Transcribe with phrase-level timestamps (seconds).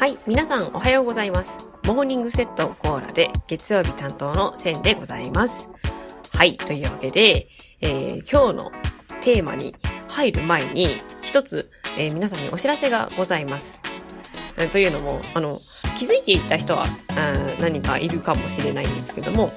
[0.00, 1.68] はい、皆さんおはようございます。
[1.86, 5.70] モーニングセットコーラで月曜日担当のセンでございます。
[6.32, 7.48] はい、というわけで、
[7.82, 8.72] えー今日の
[9.20, 9.76] テーマに
[10.08, 13.82] 入る前に一つ、えー皆さんにお知らせがございます。
[14.56, 15.60] えーというのも、あの、
[15.98, 19.52] 気づいていた人は、うん何かいるかもしれないんですけども、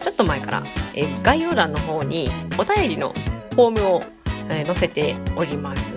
[0.00, 0.62] ちょっと前から、
[0.94, 3.12] えー概要欄の方にお便りの
[3.50, 4.02] フォームを、
[4.48, 5.96] えー載せております。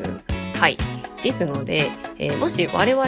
[0.60, 0.76] はい。
[1.26, 1.90] ですので、
[2.20, 3.04] えーもし我々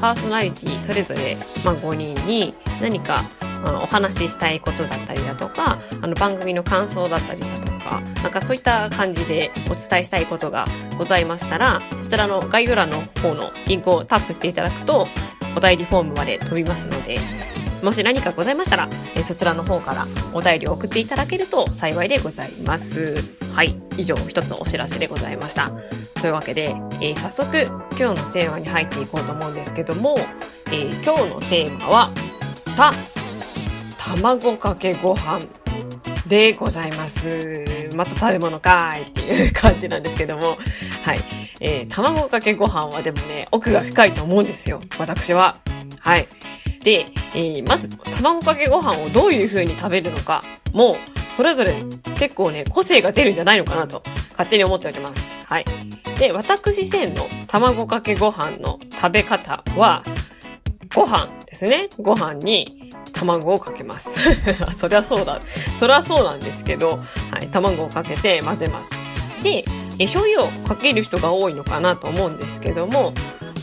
[0.00, 10.64] パーソナリティそれぞれ、まあ、5人に何かあのお話ししたいことだったりだとか、あの番組の感想だったりだとか、なんかそういった感じでお伝えしたいことが
[10.98, 15.06] ございましたら、そちらの概要欄の方のリンクをタップしていただくと、
[15.56, 17.18] お便りフォームまで飛びますので、
[17.84, 23.14] もし何かございましたら、えそちらの方からお便りを送っていただけると幸いでございます。
[23.54, 23.76] はい。
[23.96, 25.70] 以上、一つお知らせでございました。
[26.22, 27.66] というわけで、えー早速
[27.98, 30.14] 今日のテーマに入っていこうと思うんですけども、
[30.68, 32.10] えー今日のテーマは、
[32.76, 32.92] た、
[33.98, 35.40] 卵かけご飯
[36.28, 37.64] でございます。
[37.96, 40.58] また食べ物かーいっていう感じなんですけども、
[41.02, 41.18] はい。
[41.60, 44.80] えー卵かけご飯はでもね、奥が深いと思うんですよ。
[45.00, 45.58] 私は。
[45.98, 46.28] はい。
[46.84, 50.40] で、えーまず、卵かけご飯をどういう風に食べるのか、
[50.72, 50.96] も、
[51.36, 51.82] それぞれ
[52.14, 54.04] 結構ね、個性が出るんじゃないのかなと、
[54.42, 55.36] 勝手に思っております。
[55.46, 55.64] はい。
[56.18, 60.02] で、私線の卵かけご飯の食べ方は、
[60.94, 61.88] ご飯ですね。
[62.00, 64.18] ご飯に卵をかけます。
[64.76, 65.40] そりゃそうだ。
[65.78, 66.98] そりゃそうなんですけど、
[67.30, 67.46] はい。
[67.52, 68.90] 卵をかけて混ぜます。
[69.44, 69.64] で、
[69.98, 73.12] え醤油をかける人が多いのかなと思うんですけども、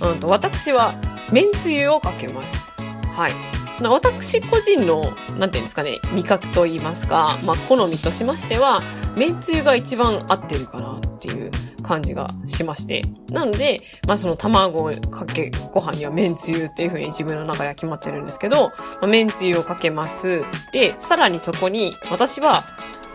[0.02, 0.95] うんと、私は、
[1.33, 2.69] めんつゆをかけます。
[3.17, 3.33] はい。
[3.81, 8.81] 私個人の、なんていうんですかね、味覚と言いますか、まあ、好みとしましては、
[9.15, 13.02] めんつゆが一番合ってるかなっていう感じがしまして。
[13.31, 20.43] なので、まあ、その卵かけご飯にはめんつゆっていう風に自分の中では決まってるんですけど、まあ、めんつゆをかけます。
[20.71, 22.64] で、さらにそこに、私は、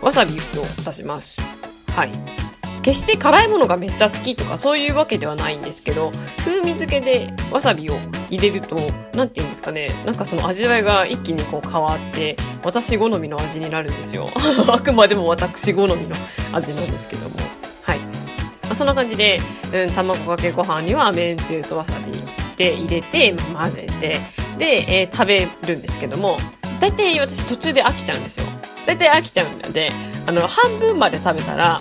[0.02, 0.38] わさびを
[0.86, 1.40] 足します。
[1.92, 2.43] はい。
[2.84, 6.12] 決して辛いものがめっちゃ好きとかそういうわけではないんですけど、
[6.44, 7.96] 風味付けでわさびを
[8.28, 8.76] 入れると、
[9.16, 14.26] なんて言うんですかね、なんかその味わいが一気にこう変わって、私好みの味になるんですよ。
[14.68, 16.14] あくまでも私好みの
[16.52, 17.36] 味なんですけども。
[17.84, 17.98] はい。
[18.00, 18.08] ま
[18.72, 19.40] あ、そんな感じで、
[19.72, 22.12] うん、卵かけご飯にはめんつゆとわさび
[22.56, 24.18] で入れて、混ぜて、
[24.58, 26.36] で、えー食べるんですけども、
[26.80, 28.44] 大体私途中で飽きちゃうんですよ。
[28.84, 29.90] 大体飽きちゃうので、
[30.26, 31.80] あの、半分まで食べたら、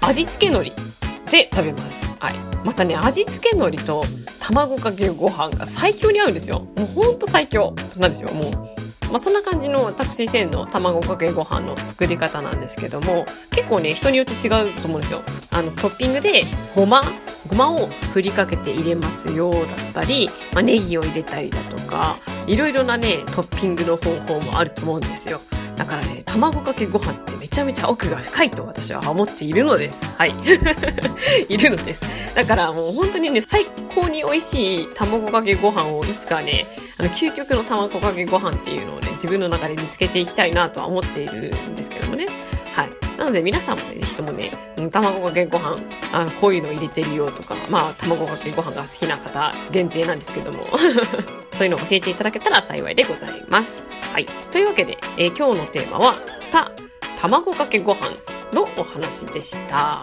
[0.00, 0.82] 味付け海苔
[1.30, 2.16] で食べます。
[2.20, 2.34] はい。
[2.64, 4.04] またね、味付け海苔と
[4.40, 6.66] 卵かけご飯が最強に合うんですよ。
[6.76, 8.52] もうほんと最強なんですよ、もう。
[9.10, 15.22] まあ、そんな感じのタクシー線の卵かけご飯の作り方なんですけども、結構ね、人によって違うと思うんですよ。
[15.50, 16.44] あの、トッピングで、
[16.74, 17.02] ごま、
[17.48, 25.40] ごまを振りかけて入れますよ、だったり、まあ、ネギを入れたりだとか、いろいろなね、トッピングの方法もあると思うんですよ。
[25.78, 30.12] だからね、卵かけご飯ってめちゃめちゃ奥が深いと私は思っているのです。
[30.16, 30.32] はい。
[31.48, 32.02] いるのです。
[32.34, 36.66] だからもう本当にね、最高に美味しい卵かけご飯をいつかね、
[36.98, 42.26] あの、究極の卵かけご飯っていうのをね、自分の中で見つけていきたいなとは思っているんですけどもね。
[42.74, 42.90] はい。
[43.16, 44.50] なので皆さんもね、ぜひともね、
[44.90, 45.76] 卵かけご飯、
[46.12, 50.66] あこういうの入れてるよとか、まあ、卵かけご飯が好きな方限定なんですけども。
[51.58, 53.82] そういうのを教えていただけたら幸いでございます。
[54.12, 54.26] はい。
[54.52, 56.14] というわけで、えー今日のテーマは、
[56.52, 56.70] た、
[57.20, 58.10] 卵かけご飯
[58.52, 60.00] のお話でした。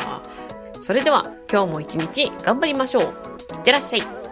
[0.82, 3.04] それでは、今日も一日頑張りましょう。
[3.04, 4.25] いってらっしゃい。